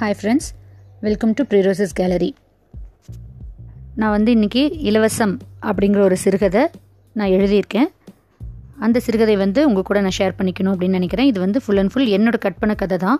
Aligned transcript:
Hi 0.00 0.14
friends 0.18 0.48
welcome 1.04 1.32
to 1.38 1.42
ப்ரீரோசஸ் 1.50 1.94
gallery 2.00 2.28
நான் 4.00 4.12
வந்து 4.14 4.30
இன்றைக்கி 4.36 4.62
இலவசம் 4.88 5.32
அப்படிங்கிற 5.68 6.00
ஒரு 6.08 6.16
சிறுகதை 6.24 6.62
நான் 7.16 7.32
எழுதியிருக்கேன். 7.36 7.88
அந்த 8.84 9.00
சிறுகதை 9.06 9.34
வந்து 9.42 9.60
உங்கள் 9.68 9.86
கூட 9.88 10.00
நான் 10.04 10.16
ஷேர் 10.18 10.36
பண்ணிக்கணும் 10.38 10.72
அப்படின்னு 10.74 10.98
நினைக்கிறேன். 10.98 11.28
இது 11.32 11.38
வந்து 11.46 11.62
ஃபுல் 11.64 11.80
அண்ட் 11.82 11.92
ஃபுல் 11.94 12.12
என்னோடய 12.18 12.42
கற்பனை 12.46 12.76
கதை 12.82 12.98
தான். 13.06 13.18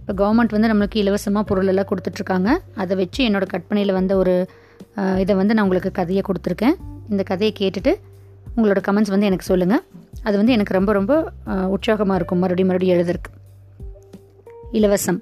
இப்போ 0.00 0.12
கவர்மெண்ட் 0.20 0.54
வந்து 0.56 0.72
நம்மளுக்கு 0.72 1.02
இலவசமாக 1.04 1.44
பொருளெல்லாம் 1.50 1.90
கொடுத்துட்ருக்காங்க. 1.92 2.58
அதை 2.84 2.96
வச்சு 3.02 3.20
என்னோட 3.30 3.48
கற்பனையில் 3.56 3.96
வந்த 4.00 4.14
ஒரு 4.22 4.34
இதை 5.24 5.36
வந்து 5.42 5.56
நான் 5.56 5.66
உங்களுக்கு 5.68 5.96
கதையை 6.00 6.24
கொடுத்துருக்கேன். 6.30 6.78
இந்த 7.12 7.24
கதையை 7.34 7.54
கேட்டுட்டு 7.60 7.94
உங்களோட 8.56 8.82
கமெண்ட்ஸ் 8.88 9.14
வந்து 9.16 9.30
எனக்கு 9.32 9.52
சொல்லுங்கள் 9.52 9.84
அது 10.26 10.36
வந்து 10.40 10.56
எனக்கு 10.58 10.80
ரொம்ப 10.80 10.92
ரொம்ப 11.00 11.14
உற்சாகமாக 11.76 12.18
இருக்கும். 12.20 12.42
மறுபடியும் 12.44 12.72
மறுபடியும் 12.72 12.98
எழுதுறதுக்கு. 12.98 13.32
இலவசம். 14.80 15.20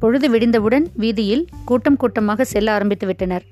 பொழுது 0.00 0.26
விடிந்தவுடன் 0.30 0.86
வீதியில் 0.94 1.44
கூட்டம் 1.64 1.96
கூட்டமாக 1.96 2.44
செல்ல 2.44 2.68
ஆரம்பித்து 2.72 3.06
விட்டனர். 3.06 3.44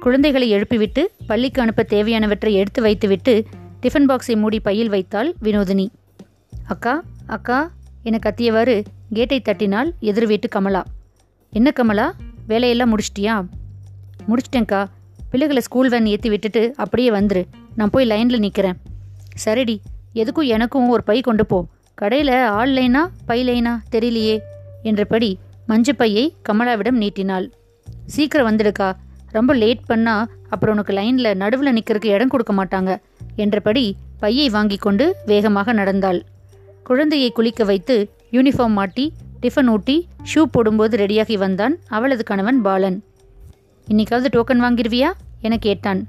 குழந்தைகளை 0.00 0.46
எழுப்பிவிட்டு 0.52 1.02
பள்ளிக்கு 1.26 1.60
அனுப்ப 1.62 1.86
தேவையானவற்றை 1.88 2.52
எடுத்து 2.60 2.82
வைத்துவிட்டு 2.82 3.34
டிஃபன் 3.82 4.08
பாக்ஸை 4.10 4.34
மூடி 4.36 4.60
பையில் 4.60 4.88
வைத்தாள் 4.88 5.30
வினோதினி. 5.42 5.86
அக்கா 6.66 6.94
அக்கா 7.26 7.58
என 8.02 8.18
கத்தியவாறு 8.26 8.76
கேட்டை 9.12 9.38
தட்டினால் 9.44 9.90
எதிர் 10.00 10.26
வீட்டு 10.26 10.48
கமலா. 10.48 10.82
என்ன 11.52 11.68
கமலா 11.70 12.06
வேலையெல்லாம் 12.46 12.92
முடிச்சிட்டியா? 12.92 13.34
முடிச்சிட்டேன்க்கா. 14.28 14.80
பிள்ளைகளை 15.30 15.62
ஸ்கூல் 15.62 15.88
வேன் 15.88 16.06
ஏற்றி 16.06 16.28
விட்டுட்டு 16.28 16.62
அப்படியே 16.76 17.10
வந்துரு. 17.10 17.42
நான் 17.76 17.90
போய் 17.90 18.10
லைனில் 18.12 18.44
நிற்கிறேன் 18.44 18.78
சரிடி. 19.44 19.76
எதுக்கும் 20.14 20.50
எனக்கும் 20.56 20.88
ஒரு 20.88 21.02
பை 21.02 21.20
கொண்டு 21.20 21.46
போ. 21.46 21.58
கடையில் 21.94 22.32
ஆள் 22.58 22.70
லைனா 22.70 23.02
பை 23.28 23.38
லைனா 23.48 23.72
தெரியலையே 23.92 24.36
என்றபடி 24.82 25.30
மஞ்சப்பையை 25.70 25.94
பையை 25.94 26.34
கமலாவிடம் 26.48 27.00
நீட்டினாள். 27.02 27.52
சீக்கிரம் 28.06 28.46
வந்துடுக்கா 28.46 28.92
ரொம்ப 29.30 29.54
லேட் 29.54 29.84
பண்ணா 29.86 30.28
அப்புறம் 30.48 30.74
உனக்கு 30.74 30.92
லைனில் 30.92 31.36
நடுவில் 31.36 31.74
நிற்கிறதுக்கு 31.74 32.06
இடம் 32.06 32.28
கொடுக்க 32.28 32.52
மாட்டாங்க. 32.52 33.00
என்றபடி 33.36 33.96
பையை 34.18 34.48
வாங்கி 34.48 34.76
கொண்டு 34.76 35.16
வேகமாக 35.26 35.72
நடந்தாள். 35.72 36.24
குழந்தையை 36.82 37.32
குளிக்க 37.32 37.64
வைத்து 37.64 38.10
யூனிஃபார்ம் 38.32 38.78
மாட்டி 38.78 39.12
டிஃபன் 39.42 39.66
ஊட்டி 39.66 40.08
ஷூ 40.34 40.42
போடும்போது 40.42 40.96
ரெடியாகி 40.96 41.38
வந்தான் 41.38 41.78
அவளது 41.86 42.24
கணவன் 42.24 42.62
பாலன். 42.62 43.04
இன்னைக்காவது 43.88 44.26
டோக்கன் 44.36 44.62
வாங்கிருவியா? 44.62 45.10
என 45.40 45.56
கேட்டான். 45.56 46.08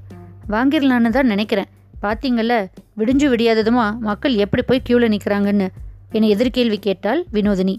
வாங்கிடலான்னு 0.50 1.09
தான் 1.09 1.26
நினைக்கிறேன். 1.26 1.66
பாத்தீங்கல்ல 2.02 2.67
விடிஞ்சு 2.98 3.28
விடியாததுமா 3.34 4.00
மக்கள் 4.00 4.36
எப்படி 4.36 4.64
போய் 4.64 4.82
கியூவில் 4.89 5.17
நிற்கிறாங்கன்னு 5.17 5.67
என 6.12 6.26
எதிர்கேள்வி 6.26 6.80
கேட்டாள் 6.80 7.26
வினோதினி. 7.34 7.78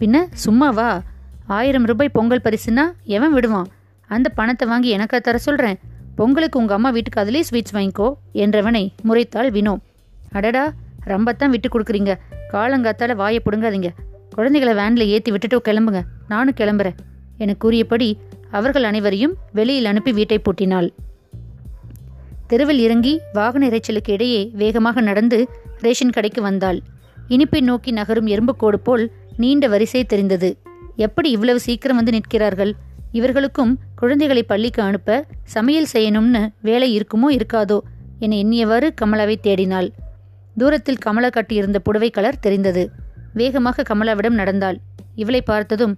பின்ன 0.00 0.16
சும்மாவா? 0.44 1.02
ஆயிரம் 1.46 1.84
ரூபாய் 1.84 2.08
பொங்கல் 2.08 2.42
பரிசுனா 2.44 2.84
எவன் 3.04 3.32
விடுவான்? 3.32 3.68
அந்த 4.10 4.28
பணத்தை 4.28 4.68
வாங்கி 4.68 4.96
எனக்கா 4.96 5.18
தர 5.18 5.38
சொல்கிறேன் 5.38 5.78
பொங்கலுக்கு 6.14 6.58
உங்கள் 6.58 6.76
அம்மா 6.76 6.90
வீட்டுக்கு 6.90 7.20
அதிலே 7.20 7.40
ஸ்வீட்ஸ் 7.50 7.74
வாங்கிக்கோ 7.76 8.08
என்றவனை 8.42 8.82
முறைத்தாள் 9.08 9.50
வினோ. 9.56 9.74
அடடா 10.30 10.64
ரம்பத்தான் 11.06 11.52
விட்டு 11.54 11.68
கொடுக்குறீங்க. 11.68 12.14
காலங்காத்தால 12.52 13.16
வாயை 13.16 13.40
பிடுங்காதீங்க. 13.44 13.90
குழந்தைகளை 14.34 14.74
வேனில் 14.74 15.06
ஏற்றி 15.06 15.30
விட்டுட்டு 15.30 15.58
கிளம்புங்க. 15.68 16.02
நானும் 16.28 16.58
கிளம்புறேன். 16.60 16.96
என 17.38 17.54
கூறியபடி 17.54 18.18
அவர்கள் 18.50 18.84
அனைவரையும் 18.84 19.34
வெளியில் 19.52 19.84
அனுப்பி 19.84 20.12
வீட்டை 20.12 20.38
பூட்டினாள். 20.38 20.88
தெருவில் 22.46 22.78
இறங்கி 22.78 23.20
வாகன 23.32 23.68
இறைச்சலுக்கு 23.68 24.12
இடையே 24.16 24.42
வேகமாக 24.52 25.00
நடந்து 25.00 25.38
ரேஷன் 25.80 26.16
கடைக்கு 26.16 26.42
வந்தாள். 26.42 26.80
இனிப்பை 27.28 27.60
நோக்கி 27.60 27.90
நகரும் 27.90 28.26
எறும்புக்கோடு 28.26 28.78
போல் 28.82 29.04
நீண்ட 29.36 29.68
வரிசை 29.68 30.04
தெரிந்தது. 30.04 30.50
எப்படி 30.96 31.30
இவ்வளவு 31.30 31.60
சீக்கிரம் 31.60 31.96
வந்து 31.96 32.12
நிற்கிறார்கள்? 32.12 32.72
இவர்களுக்கும் 33.12 33.72
குழந்தைகளை 33.94 34.42
பள்ளிக்கு 34.42 34.82
அனுப்ப 34.82 35.24
சமையல் 35.44 35.92
செய்யணும்னு 35.92 36.42
வேலை 36.60 36.88
இருக்குமோ 36.98 37.28
இருக்காதோ 37.36 37.78
என 38.18 38.36
எண்ணியவாறு 38.36 38.88
கமலாவை 39.00 39.36
தேடினாள். 39.42 39.88
தூரத்தில் 40.56 40.98
கமலா 40.98 41.28
கட்டியிருந்த 41.28 41.78
புடவை 41.78 42.10
கலர் 42.10 42.38
தெரிந்தது. 42.40 42.90
வேகமாக 43.32 43.84
கமலாவிடம் 43.88 44.38
நடந்தாள். 44.40 44.78
இவளை 45.14 45.40
பார்த்ததும் 45.42 45.94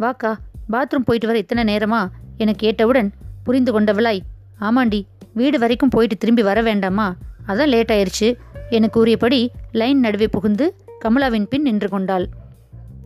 வாக்கா 0.00 0.32
பாத்ரூம் 0.72 1.06
போயிட்டு 1.06 1.26
வர 1.26 1.38
இத்தனை 1.38 1.76
நேரமா? 1.76 2.00
என 2.36 2.52
கேட்டவுடன் 2.52 3.08
புரிந்து 3.44 3.72
கொண்டவளாய் 3.72 4.20
ஆமாண்டி 4.60 5.00
வீடு 5.32 5.58
வரைக்கும் 5.58 5.88
போயிட்டு 5.88 6.16
திரும்பி 6.16 6.42
வர 6.42 6.62
வேண்டாமா? 6.62 7.16
அதான் 7.46 7.72
லேட் 7.74 7.92
ஆயிடுச்சு 7.92 8.28
என 8.70 8.88
கூறியபடி 8.88 9.40
லைன் 9.72 10.00
நடுவே 10.00 10.26
புகுந்து 10.26 10.66
கமலாவின் 11.04 11.46
பின் 11.48 11.62
நின்று 11.62 11.88
கொண்டாள். 11.88 12.26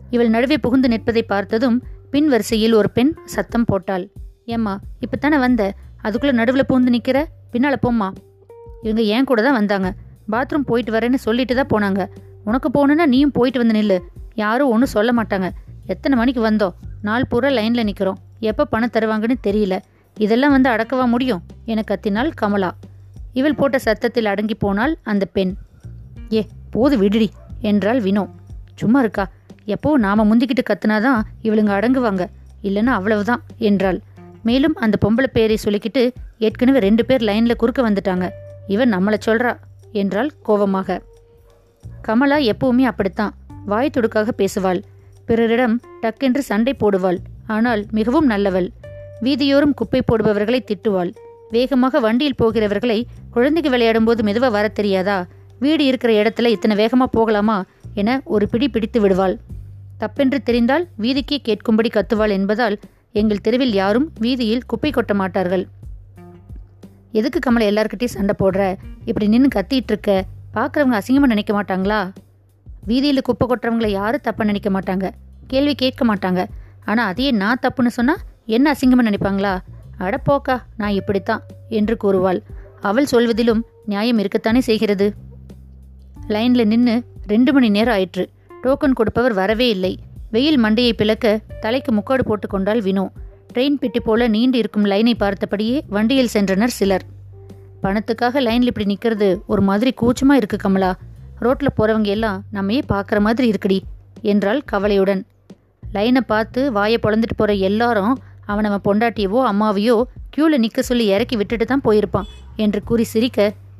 இவள் 0.09 0.29
நடுவே 0.29 0.57
புகுந்து 0.57 0.87
நிற்பதை 0.87 1.23
பார்த்ததும் 1.23 1.83
பின் 2.11 2.27
வரிசையில் 2.27 2.73
ஒரு 2.73 2.89
பெண் 2.89 3.13
சத்தம் 3.25 3.65
போட்டாள். 3.65 4.09
ஏம்மா 4.45 4.79
இப்பத்தானே 4.99 5.39
வந்த? 5.39 5.73
அதுக்குள்ளே 6.01 6.35
நடுவில் 6.35 6.65
புகுந்து 6.65 6.91
நிற்கிற 6.91 7.27
பின்னால் 7.51 7.79
போம்மா. 7.83 8.09
இவங்க 8.81 9.01
ஏன் 9.01 9.23
கூட 9.23 9.41
தான் 9.41 9.53
வந்தாங்க? 9.53 9.93
பாத்ரூம் 10.31 10.65
போயிட்டு 10.65 10.91
வரேன்னு 10.91 11.15
சொல்லிட்டு 11.15 11.55
தான் 11.55 11.71
போனாங்க. 11.73 12.07
உனக்கு 12.43 12.69
போகணுன்னா 12.69 13.05
நீயும் 13.05 13.31
போயிட்டு 13.31 13.65
வந்து 13.65 13.81
நில்லு. 13.81 13.97
யாரும் 14.33 14.69
ஒன்றும் 14.69 14.93
சொல்ல 14.95 15.11
மாட்டாங்க. 15.13 15.49
எத்தனை 15.85 16.17
மணிக்கு 16.17 16.41
வந்தோம்? 16.49 16.73
நாள் 17.01 17.27
பூரா 17.29 17.49
லைனில் 17.49 17.83
நிற்கிறோம் 17.83 18.17
எப்போ 18.39 18.65
பணம் 18.65 18.89
தருவாங்கன்னு 18.93 19.35
தெரியல. 19.47 19.79
இதெல்லாம் 20.17 20.51
வந்து 20.51 20.69
அடக்கவா 20.69 21.07
முடியும் 21.07 21.41
என 21.65 21.83
கத்தினாள் 21.87 22.31
கமலா. 22.41 22.71
இவள் 23.33 23.55
போட்ட 23.55 23.79
சத்தத்தில் 23.79 24.25
அடங்கி 24.25 24.55
போனாள் 24.55 24.97
அந்த 25.03 25.25
பெண். 25.25 25.53
ஏ 26.33 26.47
போது 26.69 26.97
விடுடி 26.97 27.29
என்றாள் 27.59 28.01
வினோ. 28.01 28.29
சும்மா 28.75 28.99
இருக்கா? 28.99 29.27
எப்போ 29.73 29.89
நாம 29.97 30.25
முந்திக்கிட்டு 30.29 30.63
கத்துனாதான் 30.63 31.21
இவளுங்க 31.43 31.71
அடங்குவாங்க. 31.77 32.23
இல்லைன்னா 32.63 32.93
அவ்வளவுதான் 32.97 33.41
என்றாள். 33.69 33.99
மேலும் 34.43 34.75
அந்த 34.75 34.95
பொம்பளை 35.05 35.29
பேரை 35.33 35.55
சொல்லிக்கிட்டு 35.63 36.03
ஏற்கனவே 36.39 36.79
ரெண்டு 36.79 37.03
பேர் 37.05 37.23
லைன்ல 37.29 37.55
குறுக்க 37.55 37.81
வந்துட்டாங்க. 37.89 38.25
இவன் 38.67 38.93
நம்மளை 38.93 39.17
சொல்றா 39.25 39.53
என்றாள் 39.91 40.29
கோவமாக 40.47 40.99
கமலா 42.01 42.37
எப்பவுமே 42.51 42.85
அப்படித்தான் 42.91 43.33
வாய் 43.65 43.93
துடுக்காக 43.93 44.27
பேசுவாள். 44.37 44.79
பிறரிடம் 45.25 45.75
டக்கென்று 46.01 46.43
சண்டை 46.49 46.73
போடுவாள் 46.79 47.19
ஆனால் 47.55 47.81
மிகவும் 47.91 48.29
நல்லவள். 48.29 48.67
வீதியோரம் 49.21 49.73
குப்பை 49.73 50.01
போடுபவர்களை 50.03 50.59
திட்டுவாள். 50.63 51.11
வேகமாக 51.49 51.99
வண்டியில் 51.99 52.39
போகிறவர்களை 52.41 52.99
குழந்தைக்கு 53.31 53.71
விளையாடும் 53.71 54.07
போது 54.09 54.21
மெதுவாக 54.23 54.55
வரத் 54.57 54.77
தெரியாதா? 54.79 55.17
வீடு 55.59 55.83
இருக்கிற 55.85 56.11
இடத்துல 56.21 56.51
இத்தனை 56.55 56.75
வேகமாக 56.75 57.09
போகலாமா? 57.17 57.57
என 57.93 58.21
ஒரு 58.35 58.45
பிடி 58.49 58.67
பிடித்து 58.69 58.99
விடுவாள். 59.01 59.35
தப்பென்று 59.99 60.37
தெரிந்தால் 60.43 60.87
வீதிக்கே 61.01 61.37
கேட்கும்படி 61.47 61.89
கத்துவாள் 61.93 62.29
என்பதால் 62.29 62.79
எங்கள் 63.11 63.41
தெருவில் 63.41 63.73
யாரும் 63.73 64.11
வீதியில் 64.19 64.65
குப்பை 64.65 64.91
கொட்ட 64.91 65.13
மாட்டார்கள். 65.13 65.67
எதுக்கு 67.11 67.39
கமலை 67.45 67.65
எல்லார்கிட்டயும் 67.71 68.15
சண்டை 68.15 68.35
போடுற? 68.39 68.77
இப்படி 69.05 69.27
நின்று 69.27 69.49
கத்திட்டு 69.55 69.91
இருக்க 69.93 70.25
பார்க்குறவங்க 70.53 70.97
அசிங்கமாக 70.99 71.25
நினைக்க 71.25 71.63
மாட்டாங்களா? 71.63 72.11
வீதியில் 72.85 73.21
குப்பை 73.21 73.47
கொட்டுறவங்களை 73.47 73.87
யாரும் 73.87 74.21
தப்பாக 74.23 74.43
நினைக்க 74.43 74.69
மாட்டாங்க. 74.69 75.11
கேள்வி 75.47 75.75
கேட்க 75.75 76.15
மாட்டாங்க. 76.15 76.47
ஆனால் 76.85 77.07
அதையே 77.07 77.31
நான் 77.31 77.59
தப்புன்னு 77.61 77.87
சொன்னால் 77.87 78.21
என்ன 78.45 78.73
அசிங்கமாக 78.73 79.07
நினைப்பாங்களா? 79.09 79.57
அட 79.97 80.21
போக்கா 80.29 80.61
நான் 80.77 80.91
இப்படித்தான் 80.91 81.43
என்று 81.69 81.97
கூறுவாள். 82.03 82.39
அவள் 82.81 83.05
சொல்வதிலும் 83.05 83.65
நியாயம் 83.85 84.19
இருக்கத்தானே 84.19 84.57
செய்கிறது? 84.57 85.13
லைனில் 86.27 86.67
நின்று 86.67 87.03
ரெண்டு 87.27 87.53
மணி 87.53 87.69
நேரம் 87.69 87.93
ஆயிற்று. 87.93 88.29
டோக்கன் 88.63 88.97
கொடுப்பவர் 88.99 89.35
வரவே 89.39 89.67
இல்லை. 89.75 89.93
வெயில் 90.35 90.59
மண்டையை 90.63 90.93
பிளக்க 91.01 91.25
தலைக்கு 91.63 91.91
முக்காடு 91.97 92.23
போட்டு 92.29 92.79
வினோ. 92.87 93.05
ட்ரெயின் 93.51 93.77
பிட்டி 93.81 93.99
போல 94.07 94.21
நீண்டு 94.33 94.57
இருக்கும் 94.61 94.87
லைனை 94.91 95.13
பார்த்தபடியே 95.21 95.77
வண்டியில் 95.95 96.33
சென்றனர் 96.35 96.73
சிலர். 96.79 97.05
பணத்துக்காக 97.83 98.41
லைன்ல 98.47 98.69
இப்படி 98.71 98.87
நிற்கிறது 98.91 99.29
ஒரு 99.51 99.61
மாதிரி 99.69 99.91
கூச்சமாக 100.01 100.39
இருக்கு 100.41 100.57
கமலா. 100.63 100.91
ரோட்டில் 101.45 101.75
போகிறவங்க 101.77 102.09
எல்லாம் 102.15 102.37
நம்மையே 102.55 102.81
பார்க்குற 102.91 103.17
மாதிரி 103.27 103.47
இருக்குடி 103.51 103.79
என்றாள் 104.31 104.61
கவலையுடன். 104.71 105.21
லைனை 105.95 106.21
பார்த்து 106.31 106.61
வாயை 106.77 106.97
பொழந்துட்டு 107.03 107.35
போகிற 107.37 107.53
எல்லாரும் 107.69 108.13
அவன் 108.51 108.65
நம்ம 108.67 108.79
பொண்டாட்டியவோ 108.87 109.39
அம்மாவையோ 109.51 109.95
க்யூவில் 110.33 110.61
நிற்க 110.63 110.81
சொல்லி 110.81 111.05
இறக்கி 111.15 111.35
விட்டுட்டு 111.39 111.65
தான் 111.65 111.85
போயிருப்பான் 111.87 112.27
என்று 112.65 112.79
கூறி 112.89 113.05
சிரிக்க 113.13 113.39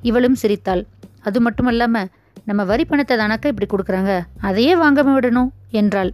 இவளும் 0.10 0.38
சிரித்தாள். 0.42 0.84
அது 1.28 1.38
மட்டுமல்லாமல் 1.46 2.10
நம்ம 2.48 2.62
வரி 2.70 2.84
பணத்தை 2.90 3.14
தானக்கா 3.18 3.48
இப்படி 3.52 3.68
கொடுக்குறாங்க. 3.72 4.12
அதையே 4.48 4.74
வாங்காம 4.82 5.14
விடணும் 5.16 5.50
என்றாள். 5.80 6.12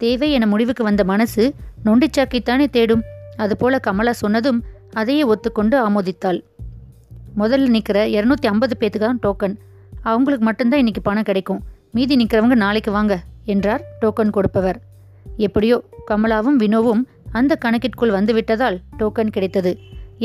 தேவை 0.00 0.28
என 0.36 0.46
முடிவுக்கு 0.52 0.82
வந்த 0.84 1.02
மனசு 1.10 1.42
நொண்டிச்சாக்கைத்தானே 1.84 2.66
தேடும். 2.76 3.02
அதுபோல 3.42 3.78
கமலா 3.78 4.12
சொன்னதும் 4.22 4.58
அதையே 5.00 5.24
ஒத்துக்கொண்டு 5.32 5.76
ஆமோதித்தாள். 5.86 6.40
முதல்ல 7.40 7.68
நிற்கிற 7.74 7.98
இரநூத்தி 8.16 8.48
ஐம்பது 8.52 8.76
பேத்துக்கு 8.80 9.06
தான் 9.06 9.22
டோக்கன் 9.26 9.56
அவங்களுக்கு 10.10 10.44
மட்டும்தான் 10.48 10.82
இன்னைக்கு 10.82 11.02
பணம் 11.08 11.28
கிடைக்கும். 11.30 11.62
மீதி 11.96 12.14
நிற்கிறவங்க 12.16 12.56
நாளைக்கு 12.64 12.90
வாங்க 12.98 13.14
என்றார் 13.54 13.82
டோக்கன் 14.02 14.34
கொடுப்பவர். 14.36 14.78
எப்படியோ 15.46 15.76
கமலாவும் 16.10 16.60
வினோவும் 16.64 17.02
அந்த 17.38 17.52
கணக்கிற்குள் 17.64 18.16
வந்துவிட்டதால் 18.18 18.78
டோக்கன் 19.00 19.34
கிடைத்தது. 19.36 19.74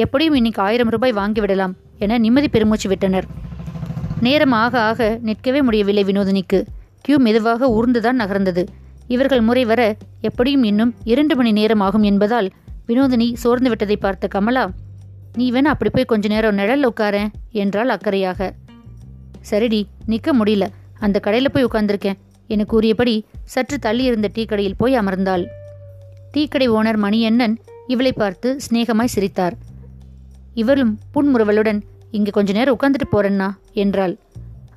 எப்படியும் 0.03 0.37
இன்னைக்கு 0.41 0.61
ஆயிரம் 0.67 0.93
ரூபாய் 0.95 1.19
வாங்கிவிடலாம் 1.21 1.75
என 2.03 2.17
நிம்மதி 2.17 2.47
பெருமூச்சு 2.47 2.89
விட்டனர். 2.89 3.27
நேரம் 4.27 4.55
ஆக 4.63 4.73
ஆக 4.89 5.07
நிற்கவே 5.21 5.59
முடியவில்லை 5.61 6.03
வினோதினிக்கு. 6.03 6.59
கியூ 7.01 7.17
மெதுவாக 7.17 7.67
ஊர்ந்துதான் 7.77 8.21
நகர்ந்தது. 8.21 8.63
இவர்கள் 9.07 9.43
முறை 9.47 9.63
வர 9.71 9.81
எப்படியும் 10.21 10.63
இன்னும் 10.63 10.91
இரண்டு 11.03 11.33
மணி 11.35 11.51
நேரம் 11.51 11.83
ஆகும் 11.87 12.05
என்பதால் 12.11 12.47
வினோதினி 12.87 13.27
சோர்ந்து 13.43 13.69
விட்டதை 13.69 13.97
பார்த்த 13.97 14.27
கமலா 14.27 14.63
நீ 15.39 15.45
வேணா 15.51 15.71
அப்படி 15.73 15.89
போய் 15.93 16.11
கொஞ்ச 16.11 16.25
நேரம் 16.27 16.57
நிழல் 16.59 16.85
உட்கார 16.85 17.15
என்றாள் 17.61 17.91
அக்கறையாக. 17.95 18.49
சரிடி 19.49 19.81
நிற்க 20.05 20.29
முடியல. 20.39 20.65
அந்த 21.05 21.17
கடையில் 21.25 21.53
போய் 21.53 21.65
உட்கார்ந்திருக்கேன். 21.65 22.19
என 22.53 22.65
கூறியபடி 22.71 23.15
சற்று 23.53 23.77
தள்ளி 23.79 24.03
இருந்த 24.09 24.27
டீ 24.33 24.43
கடையில் 24.45 24.79
போய் 24.81 24.99
அமர்ந்தாள். 24.99 25.43
டீக்கடை 26.33 26.67
ஓனர் 26.77 26.99
மணியண்ணன் 27.05 27.55
இவளை 27.87 28.13
பார்த்து 28.13 28.49
சிநேகமாய் 28.65 29.13
சிரித்தார். 29.15 29.55
இவளும் 30.53 30.93
புன்முறுவலுடன் 31.13 31.81
இங்கே 32.15 32.31
கொஞ்ச 32.31 32.53
நேரம் 32.53 32.77
உட்காந்துட்டு 32.77 33.07
போறேன்னா? 33.11 33.49
என்றாள். 33.73 34.13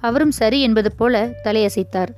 அவரும் 0.00 0.34
சரி 0.40 0.58
என்பது 0.62 0.90
போல 0.92 1.14
தலையசைத்தார். 1.44 2.10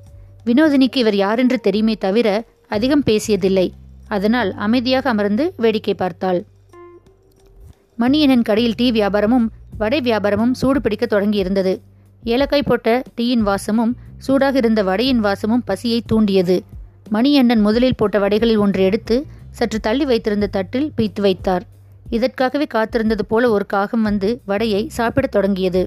வினோதினிக்கு 0.46 0.96
இவர் 0.96 1.16
யாரென்று 1.16 1.58
தெரியுமே 1.60 1.94
தவிர 1.94 2.28
அதிகம் 2.68 3.04
பேசியதில்லை. 3.06 3.66
அதனால் 4.08 4.50
அமைதியாக 4.66 5.08
அமர்ந்து 5.08 5.44
வேடிக்கை 5.56 5.94
பார்த்தாள். 5.94 6.40
மணியனன் 7.98 8.42
கடையில் 8.42 8.76
டீ 8.76 8.86
வியாபாரமும் 8.90 9.46
வடை 9.78 10.00
வியாபாரமும் 10.00 10.54
சூடு 10.60 10.80
பிடிக்க 10.80 11.04
தொடங்கியிருந்தது 11.06 11.74
ஏலக்காய் 12.22 12.68
போட்ட 12.68 13.02
டீயின் 13.16 13.44
வாசமும் 13.48 13.92
சூடாக 14.18 14.56
இருந்த 14.56 14.80
வடையின் 14.82 15.20
வாசமும் 15.20 15.62
பசியை 15.64 16.00
தூண்டியது. 16.06 16.56
மணியண்ணன் 17.12 17.62
முதலில் 17.66 17.96
போட்ட 17.96 18.16
வடைகளில் 18.18 18.62
ஒன்று 18.64 18.82
எடுத்து 18.84 19.16
சற்று 19.50 19.78
தள்ளி 19.80 20.04
வைத்திருந்த 20.04 20.48
தட்டில் 20.56 20.88
பீத்து 20.96 21.20
வைத்தார். 21.20 21.64
இதற்காகவே 22.10 22.66
காத்திருந்தது 22.74 23.24
போல 23.28 23.50
ஒரு 23.50 23.66
காகம் 23.66 24.02
வந்து 24.02 24.40
வடையை 24.44 24.82
சாப்பிடத் 24.88 25.30
தொடங்கியது. 25.30 25.82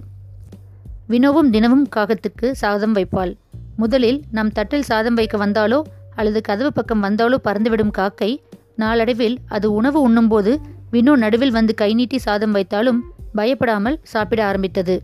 வினோவும் 1.09 1.49
தினமும் 1.49 1.87
காகத்துக்கு 1.95 2.51
சாதம் 2.51 2.95
வைப்பாள். 2.95 3.33
முதலில் 3.77 4.19
நம் 4.31 4.51
தட்டில் 4.51 4.81
சாதம் 4.81 5.13
வைக்க 5.13 5.37
வந்தாலோ 5.37 5.79
அல்லது 6.15 6.41
கதவு 6.41 6.73
பக்கம் 6.73 6.99
வந்தாலோ 6.99 7.37
பறந்துவிடும் 7.43 7.91
காக்கை 7.91 8.31
நாளடைவில் 8.75 9.37
அது 9.47 9.67
உணவு 9.71 10.01
உண்ணும்போது 10.01 10.51
வினோ 10.91 11.13
நடுவில் 11.15 11.51
வந்து 11.51 11.73
கை 11.73 11.93
நீட்டி 11.93 12.17
சாதம் 12.17 12.55
வைத்தாலும் 12.55 12.99
பயப்படாமல் 13.33 13.99
சாப்பிட 14.03 14.45
ஆரம்பித்தது. 14.45 14.95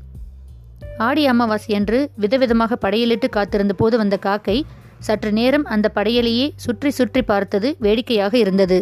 ஆடி 0.98 1.24
அமாவாசை 1.25 1.75
என்று 1.75 2.00
விதவிதமாக 2.22 2.77
படையலிட்டு 2.81 3.27
காத்திருந்த 3.30 3.74
போது 3.74 3.98
வந்த 3.98 4.18
காக்கை 4.18 4.57
சற்று 5.00 5.31
நேரம் 5.31 5.65
அந்த 5.65 5.92
படையலையே 5.95 6.48
சுற்றி 6.56 6.89
சுற்றி 6.89 7.22
பார்த்தது 7.22 7.75
வேடிக்கையாக 7.80 8.38
இருந்தது. 8.38 8.80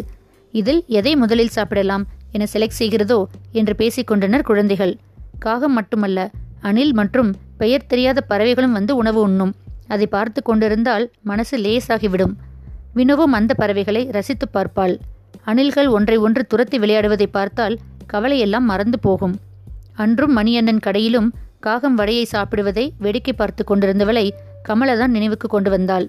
இதில் 0.54 0.84
எதை 0.88 1.16
முதலில் 1.16 1.48
சாப்பிடலாம்? 1.48 2.04
என 2.32 2.46
செலக்ட் 2.52 2.78
செய்கிறதோ 2.78 3.18
என்று 3.52 3.74
பேசிக்கொண்டனர் 3.78 4.42
குழந்தைகள். 4.42 4.94
காகம் 5.38 5.72
மட்டுமல்ல 5.72 6.30
அணில் 6.60 6.92
மற்றும் 6.92 7.30
பெயர் 7.56 7.86
தெரியாத 7.86 8.20
பறவைகளும் 8.20 8.72
வந்து 8.72 8.96
உணவு 8.96 9.20
உண்ணும். 9.20 9.54
அதை 9.86 10.06
பார்த்து 10.06 10.42
கொண்டிருந்தால் 10.42 11.10
மனசு 11.22 11.56
லேசாகிவிடும். 11.58 12.34
வினவும் 12.94 13.32
அந்த 13.32 13.54
பறவைகளை 13.54 14.02
ரசித்து 14.10 14.48
பார்ப்பாள். 14.52 14.94
அணில்கள் 15.44 15.88
ஒன்றை 15.88 16.16
ஒன்று 16.16 16.46
துரத்தி 16.46 16.78
விளையாடுவதை 16.78 17.26
பார்த்தால் 17.30 17.76
கவலையெல்லாம் 18.06 18.64
மறந்து 18.64 18.98
போகும். 18.98 19.34
அன்றும் 19.94 20.36
மணியண்ணன் 20.36 20.84
கடையிலும் 20.86 21.28
காகம் 21.60 21.94
வடையை 21.94 22.24
சாப்பிடுவதை 22.32 22.84
வேடிக்கை 22.98 23.32
பார்த்து 23.32 23.64
கொண்டிருந்தவளை 23.64 24.26
கமலதான் 24.68 25.14
நினைவுக்கு 25.16 25.48
கொண்டு 25.48 25.70
வந்தாள். 25.70 26.06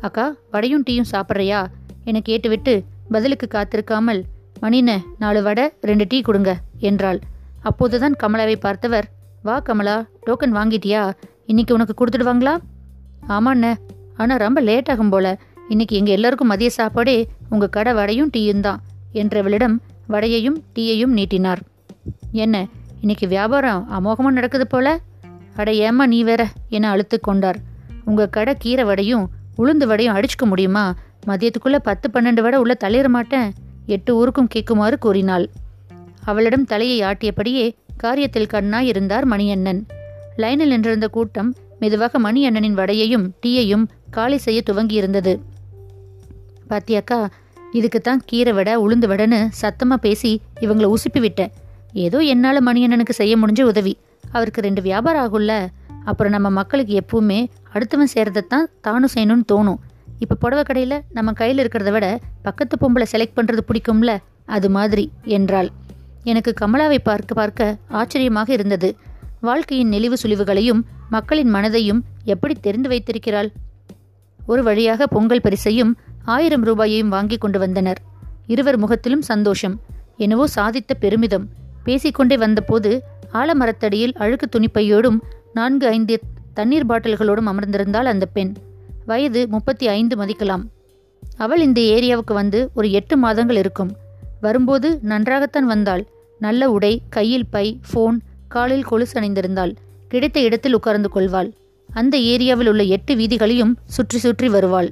அக்கா 0.00 0.26
வடையும் 0.50 0.84
டீயும் 0.90 1.10
சாப்பிட்றியா? 1.10 1.60
என 2.04 2.20
கேட்டுவிட்டு 2.20 2.74
பதிலுக்கு 3.10 3.46
காத்திருக்காமல் 3.50 4.20
மணின 4.62 4.90
நாலு 5.18 5.42
வடை 5.42 5.64
ரெண்டு 5.80 6.04
டீ 6.08 6.18
கொடுங்க 6.20 6.50
என்றாள். 6.88 7.20
அப்போதுதான் 7.68 8.16
கமலாவை 8.22 8.56
பார்த்தவர் 8.60 9.06
வா 9.42 9.60
கமலா 9.60 9.96
டோக்கன் 10.26 10.56
வாங்கிட்டியா? 10.56 11.02
இன்னைக்கு 11.46 11.74
உனக்கு 11.74 11.94
கொடுத்துடுவாங்களா? 12.00 12.54
ஆமாண்ண 13.28 13.66
ஆனால் 14.16 14.42
ரொம்ப 14.44 14.60
லேட் 14.60 14.90
ஆகும் 14.90 15.08
போல. 15.08 15.26
இன்னைக்கு 15.68 15.94
எங்கள் 15.96 16.14
எல்லாருக்கும் 16.14 16.50
மதிய 16.52 16.70
சாப்பாடே 16.70 17.16
உங்கள் 17.50 17.74
கடை 17.76 17.92
வடையும் 17.92 18.30
டீயும் 18.36 18.60
தான் 18.60 18.80
என்றவளிடம் 19.12 19.76
வடையையும் 20.08 20.58
டீயையும் 20.74 21.16
நீட்டினார். 21.18 21.60
என்ன 22.44 22.66
இன்னைக்கு 23.00 23.26
வியாபாரம் 23.28 23.86
அமோகமாக 23.98 24.36
நடக்குது 24.38 24.66
போல? 24.66 24.86
அட 25.56 25.70
ஏம்மா 25.86 26.06
நீ 26.06 26.22
வேற? 26.22 26.42
என 26.68 26.90
அழுத்து 26.90 27.20
கொண்டார். 27.20 27.58
உங்கள் 28.04 28.34
கடை 28.36 28.54
கீரை 28.58 28.84
வடையும் 28.84 29.24
உளுந்து 29.58 29.86
வடையும் 29.86 30.14
அடிச்சுக்க 30.16 30.44
முடியுமா? 30.44 30.84
மதியத்துக்குள்ளே 31.26 31.80
பத்து 31.88 32.06
பன்னெண்டு 32.14 32.40
வடை 32.40 32.58
உள்ள 32.58 32.74
தள்ளிட 32.84 33.08
மாட்டேன். 33.08 33.48
எட்டு 33.90 34.16
ஊருக்கும் 34.16 34.48
கேட்குமாறு 34.54 34.98
கூறினாள். 34.98 35.48
அவளிடம் 36.24 36.64
தலையை 36.64 37.00
ஆட்டியபடியே 37.00 37.74
காரியத்தில் 38.02 38.46
கண்ணாய் 38.46 38.86
இருந்தார் 38.86 39.28
மணியண்ணன். 39.28 39.82
லைனில் 40.36 40.68
நின்றிருந்த 40.68 41.08
கூட்டம் 41.08 41.54
மெதுவாக 41.78 42.18
மணியண்ணனின் 42.18 42.72
வடையையும் 42.72 43.32
டீயையும் 43.46 43.86
காலி 44.10 44.36
செய்ய 44.36 44.62
துவங்கியிருந்தது. 44.70 45.40
பாத்தியாக்கா 46.70 47.28
இதுக்குத்தான் 47.72 48.20
கீரை 48.24 48.52
வட 48.52 48.78
உளுந்து 48.78 49.06
வடைன்னு 49.06 49.48
சத்தமா 49.62 49.94
பேசி 49.94 50.40
இவங்களை 50.60 50.94
உசுப்பி 50.94 51.20
விட்டேன். 51.20 51.52
ஏதோ 51.92 52.18
என்னால 52.18 52.72
மணியண்ணனுக்கு 52.72 53.10
செய்ய 53.10 53.38
முடிஞ்ச 53.38 53.62
உதவி. 53.62 53.98
அவருக்கு 54.30 54.60
ரெண்டு 54.60 54.82
வியாபாரம் 54.82 55.24
ஆகும்ல. 55.24 55.66
அப்புறம் 56.04 56.32
நம்ம 56.32 56.50
மக்களுக்கு 56.50 57.02
எப்பவுமே 57.02 57.46
அடுத்தவன் 57.74 58.10
சேர்றதைத்தான் 58.14 58.64
தானும் 58.80 59.08
செய்யணும்னு 59.14 59.50
தோணும். 59.52 59.76
இப்போ 60.22 60.34
புடவை 60.42 60.62
கடையில் 60.62 60.96
நம்ம 61.16 61.32
கையில் 61.32 61.60
இருக்கிறத 61.62 61.90
விட 61.90 62.06
பக்கத்து 62.46 62.74
பொம்பளை 62.82 63.06
செலக்ட் 63.12 63.36
பண்ணுறது 63.38 63.62
பிடிக்கும்ல? 63.68 64.12
அது 64.56 64.68
மாதிரி 64.76 65.04
என்றாள். 65.36 65.68
எனக்கு 66.30 66.50
கமலாவை 66.60 66.98
பார்க்க 67.08 67.40
பார்க்க 67.40 67.76
ஆச்சரியமாக 68.00 68.48
இருந்தது. 68.52 68.88
வாழ்க்கையின் 69.40 69.92
நெளிவு 69.92 70.16
சுழிவுகளையும் 70.22 70.80
மக்களின் 71.14 71.52
மனதையும் 71.54 72.00
எப்படி 72.24 72.54
தெரிந்து 72.66 72.88
வைத்திருக்கிறாள்? 72.88 73.50
ஒரு 74.40 74.62
வழியாக 74.62 75.06
பொங்கல் 75.06 75.44
பரிசையும் 75.46 75.92
ஆயிரம் 76.34 76.64
ரூபாயையும் 76.68 77.12
வாங்கி 77.14 77.36
கொண்டு 77.38 77.58
வந்தனர். 77.58 78.00
இருவர் 78.46 78.78
முகத்திலும் 78.78 79.24
சந்தோஷம் 79.32 79.76
என்னவோ 80.16 80.44
சாதித்த 80.56 80.92
பெருமிதம். 81.04 81.46
பேசிக்கொண்டே 81.84 82.36
வந்தபோது 82.44 82.90
ஆலமரத்தடியில் 83.40 84.16
அழுக்கு 84.22 84.46
துணிப்பையோடும் 84.46 85.18
நான்கு 85.52 85.86
ஐந்து 85.96 86.14
தண்ணீர் 86.58 86.88
பாட்டில்களோடும் 86.90 87.48
அமர்ந்திருந்தாள் 87.52 88.10
அந்த 88.12 88.26
பெண். 88.36 88.52
வயது 89.10 89.40
முப்பத்தி 89.54 89.86
ஐந்து 89.96 90.14
மதிக்கலாம். 90.20 90.64
அவள் 91.44 91.62
இந்த 91.66 91.80
ஏரியாவுக்கு 91.94 92.34
வந்து 92.40 92.58
ஒரு 92.78 92.88
எட்டு 92.98 93.14
மாதங்கள் 93.24 93.58
இருக்கும். 93.62 93.92
வரும்போது 94.44 94.88
நன்றாகத்தான் 95.10 95.68
வந்தாள். 95.72 96.02
நல்ல 96.40 96.70
உடை 96.76 96.92
கையில் 97.16 97.48
பை 97.54 97.66
ஃபோன் 97.88 98.18
காலில் 98.54 98.86
கொலுசு 98.90 99.14
அணிந்திருந்தாள். 99.20 99.72
கிடைத்த 100.12 100.38
இடத்தில் 100.46 100.76
உட்கார்ந்து 100.78 101.08
கொள்வாள். 101.16 101.50
அந்த 101.88 102.16
ஏரியாவில் 102.32 102.70
உள்ள 102.72 102.82
எட்டு 102.96 103.12
வீதிகளையும் 103.20 103.72
சுற்றி 103.94 104.18
சுற்றி 104.24 104.48
வருவாள். 104.54 104.88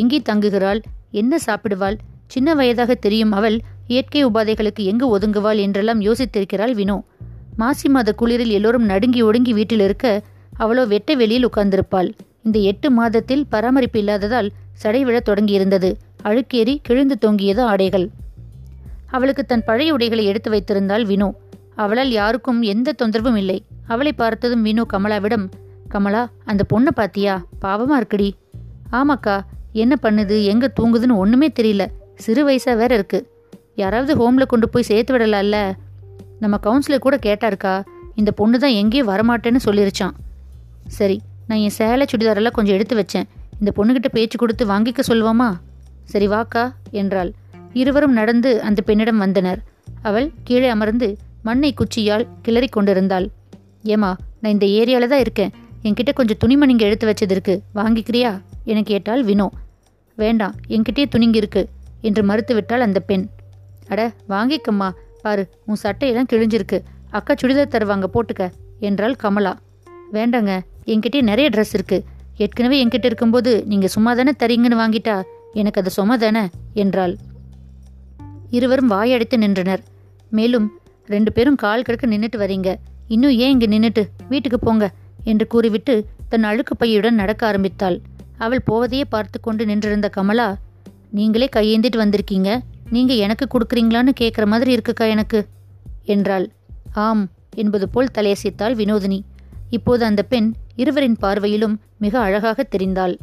எங்கே 0.00 0.18
தங்குகிறாள்? 0.28 0.80
என்ன 1.20 1.38
சாப்பிடுவாள்? 1.46 1.96
சின்ன 2.34 2.48
வயதாக 2.58 2.94
தெரியும் 3.04 3.32
அவள் 3.38 3.56
இயற்கை 3.92 4.20
உபாதைகளுக்கு 4.26 4.82
எங்கு 4.90 5.06
ஒதுங்குவாள் 5.14 5.60
என்றெல்லாம் 5.64 6.02
யோசித்திருக்கிறாள் 6.06 6.74
வினோ. 6.80 6.98
மாசி 7.60 7.88
மாத 7.94 8.10
குளிரில் 8.20 8.52
எல்லோரும் 8.58 8.88
நடுங்கி 8.92 9.22
ஒடுங்கி 9.28 9.52
வீட்டில் 9.58 9.84
இருக்க 9.86 10.06
அவளோ 10.62 10.82
வெட்ட 10.92 11.14
வெளியில் 11.20 11.46
உட்கார்ந்திருப்பாள். 11.48 12.10
இந்த 12.42 12.58
எட்டு 12.58 12.90
மாதத்தில் 12.90 13.46
பராமரிப்பு 13.46 13.98
இல்லாததால் 13.98 14.50
சடை 14.72 15.04
விழத் 15.04 15.28
தொடங்கியிருந்தது. 15.28 15.92
அழுக்கேறி 16.22 16.80
கிழிந்து 16.82 17.18
தொங்கியது 17.18 17.62
ஆடைகள். 17.62 18.10
அவளுக்கு 19.06 19.44
தன் 19.44 19.64
பழைய 19.64 19.92
உடைகளை 19.92 20.24
எடுத்து 20.24 20.50
வைத்திருந்தாள் 20.50 21.04
வினோ. 21.04 21.34
அவளால் 21.74 22.10
யாருக்கும் 22.10 22.62
எந்த 22.62 22.92
தொந்தரவும் 23.02 23.36
இல்லை. 23.36 23.64
அவளை 23.86 24.12
பார்த்ததும் 24.12 24.64
வினோ 24.64 24.84
கமலாவிடம் 24.92 25.50
கமலா 25.88 26.28
அந்த 26.44 26.64
பொண்ணை 26.74 26.90
பாத்தியா 26.94 27.44
பாவமா 27.62 27.96
இருக்குடி. 28.00 28.30
ஆமாக்கா 28.92 29.40
என்ன 29.72 29.96
பண்ணுது? 30.02 30.44
எங்க 30.44 30.72
தூங்குதுன்னு 30.80 31.16
ஒண்ணுமே 31.16 31.48
தெரியல. 31.48 31.86
சிறு 32.14 32.42
வயசா 32.48 32.76
வேற 32.76 32.94
இருக்கு. 32.94 33.28
யாராவது 33.74 34.12
ஹோம்ல 34.20 34.46
கொண்டு 34.46 34.68
போய் 34.68 34.82
சேர்த்து 34.82 35.18
விடலாம்ல. 35.18 35.72
நம்ம 36.38 36.58
கவுன்சிலர் 36.62 36.98
கூட 36.98 37.16
கேட்டாருக்கா. 37.16 37.84
இந்த 38.14 38.30
பொண்ணு 38.30 38.58
தான் 38.58 38.70
எங்கேயும் 38.70 39.08
வரமாட்டேன்னு 39.08 39.58
சொல்லிருச்சான் 39.64 40.16
சரி 40.86 41.20
நான் 41.50 41.58
என் 41.58 41.76
சேலை 41.76 42.06
சுடிதாரெல்லாம் 42.10 42.50
கொஞ்சம் 42.50 42.74
எடுத்து 42.74 42.94
வச்சேன். 42.96 43.26
இந்த 43.60 43.70
பொண்ணுகிட்ட 43.76 44.08
பேச்சு 44.12 44.38
கொடுத்து 44.38 44.64
வாங்கிக்க 44.66 45.00
சொல்லுவாமா? 45.08 45.48
சரி 46.04 46.28
வாக்கா 46.28 46.72
என்றாள். 46.90 47.32
இருவரும் 47.72 48.12
நடந்து 48.12 48.50
அந்த 48.62 48.82
பெண்ணிடம் 48.82 49.18
வந்தனர். 49.18 49.60
அவள் 50.02 50.32
கீழே 50.44 50.68
அமர்ந்து 50.68 51.08
மண்ணை 51.42 51.74
குச்சியால் 51.74 52.26
கிளறி 52.42 52.66
கொண்டிருந்தாள். 52.66 53.26
ஏமா 53.84 54.10
நான் 54.42 54.54
இந்த 54.54 54.66
ஏரியால 54.66 55.08
தான் 55.08 55.18
இருக்கேன். 55.18 55.52
என்கிட்ட 55.82 56.12
கொஞ்சம் 56.12 56.40
துணிமணிங்க 56.44 56.78
எடுத்து 56.78 57.08
வச்சது 57.08 57.30
இருக்கு 57.30 57.62
வாங்கிக்கிறியா? 57.74 58.32
என 58.64 58.82
கேட்டாள் 58.82 59.24
வினோ. 59.24 59.48
வேண்டாம் 60.16 60.54
என்கிட்டயே 60.68 61.06
துணிங்க 61.16 61.36
இருக்கு 61.42 61.68
என்று 62.00 62.22
மறுத்துவிட்டாள் 62.22 62.86
அந்த 62.88 63.00
பெண். 63.00 63.28
அட 63.88 64.12
வாங்கிக்கம்மா. 64.28 64.90
பாரு 65.22 65.48
உன் 65.66 65.82
சட்டையெல்லாம் 65.82 66.30
கிழிஞ்சிருக்கு. 66.32 66.80
அக்கா 67.10 67.34
சுடிதார் 67.34 67.74
தருவாங்க 67.74 68.06
போட்டுக்க 68.14 68.50
என்றாள் 68.80 69.14
கமலா. 69.14 69.54
வேண்டாங்க 70.12 70.52
என்கிட்டயே 70.86 71.22
நிறைய 71.22 71.50
ட்ரெஸ் 71.52 71.72
இருக்கு. 71.72 72.04
ஏற்கனவே 72.36 72.84
என்கிட்ட 72.84 73.04
இருக்கும்போது 73.04 73.64
நீங்க 73.66 73.88
சும்மா 73.88 74.14
தானே 74.14 74.30
தரீங்கன்னு 74.38 74.80
வாங்கிட்டா 74.82 75.22
எனக்கு 75.52 75.80
அது 75.80 75.90
சும 75.90 76.18
தானே? 76.18 76.48
என்றாள். 76.74 77.16
இருவரும் 78.50 78.90
வாயடைத்து 78.90 79.36
நின்றனர். 79.36 79.82
மேலும் 80.30 80.72
ரெண்டு 81.06 81.32
பேரும் 81.32 81.54
கால் 81.54 81.82
கிடக்க 81.82 82.06
நின்றுட்டு 82.06 82.40
வரீங்க. 82.40 82.74
இன்னும் 83.08 83.30
ஏன் 83.30 83.50
இங்கே 83.50 83.66
நின்றுட்டு 83.66 84.08
வீட்டுக்கு 84.28 84.58
போங்க 84.58 84.90
என்று 85.24 85.46
கூறிவிட்டு 85.46 86.06
தன் 86.28 86.44
அழுக்கு 86.44 86.74
பையுடன் 86.80 87.10
நடக்க 87.10 87.46
ஆரம்பித்தாள். 87.46 88.00
அவள் 88.38 88.62
போவதையே 88.70 89.02
பார்த்து 89.08 89.40
கொண்டு 89.40 89.66
நின்றிருந்த 89.66 90.08
கமலா 90.08 90.56
நீங்களே 91.10 91.48
கையேந்திட்டு 91.56 91.96
வந்திருக்கீங்க. 91.96 92.60
நீங்க 92.90 93.14
எனக்கு 93.14 93.46
கொடுக்குறீங்களான்னு 93.46 94.08
கேட்குற 94.20 94.46
மாதிரி 94.46 94.74
இருக்குக்கா 94.74 95.08
எனக்கு? 95.08 95.46
என்றாள். 96.04 96.50
ஆம் 96.92 97.28
என்பது 97.56 97.88
போல் 97.88 98.08
தலையசைத்தாள் 98.14 98.74
வினோதினி. 98.74 99.20
இப்போது 99.70 100.04
அந்த 100.04 100.22
பெண் 100.22 100.54
இருவரின் 100.82 101.16
பார்வையிலும் 101.22 101.74
மிக 102.04 102.14
அழகாக 102.26 102.66
தெரிந்தாள். 102.74 103.14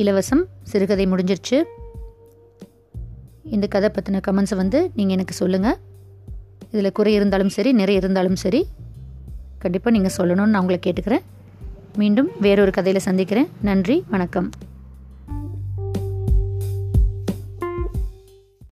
இலவசம் 0.00 0.44
சிறுகதை 0.70 1.04
முடிஞ்சிருச்சு. 1.12 1.58
இந்த 3.54 3.66
கதை 3.74 3.88
பற்றின 3.94 4.20
கமெண்ட்ஸை 4.28 4.56
வந்து 4.62 4.80
நீங்கள் 4.96 5.16
எனக்கு 5.16 5.34
சொல்லுங்கள் 5.40 5.78
இதில் 6.72 6.96
குறை 6.98 7.12
இருந்தாலும் 7.18 7.54
சரி 7.56 7.70
நிறைய 7.80 8.02
இருந்தாலும் 8.02 8.38
சரி 8.44 8.60
கண்டிப்பாக 9.62 9.94
நீங்கள் 9.96 10.16
சொல்லணும்னு 10.18 10.52
நான் 10.54 10.62
உங்களை 10.64 10.78
கேட்டுக்கிறேன். 10.86 11.24
மீண்டும் 12.00 12.30
வேறொரு 12.44 12.74
கதையில் 12.76 13.06
சந்திக்கிறேன். 13.08 13.48
நன்றி 13.68 13.96
வணக்கம். 14.14 14.48